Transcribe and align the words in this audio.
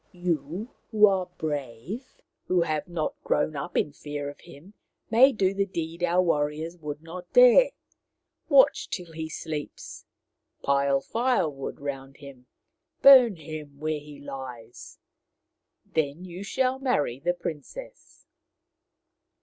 "You, 0.11 0.71
who 0.89 1.05
are 1.05 1.27
brave, 1.37 2.21
who 2.45 2.61
have 2.61 2.87
not 2.87 3.13
grown 3.23 3.55
up 3.55 3.77
in 3.77 3.89
the 3.89 3.93
fear 3.93 4.29
of 4.31 4.39
him, 4.39 4.73
may 5.11 5.31
do 5.31 5.53
the 5.53 5.67
deed 5.67 6.03
our 6.03 6.23
warriors 6.23 6.75
would 6.79 7.03
not 7.03 7.31
dare. 7.33 7.69
Watch 8.49 8.89
till 8.89 9.11
he 9.11 9.29
sleeps, 9.29 10.07
pile 10.63 11.01
firewood 11.01 11.79
round 11.79 12.17
him, 12.17 12.47
burn 13.03 13.35
him 13.35 13.79
where 13.79 13.99
he 13.99 14.17
lies. 14.19 14.97
Then 15.85 16.25
you 16.25 16.43
shall 16.43 16.79
marry 16.79 17.19
the 17.19 17.35
princess. 17.35 18.25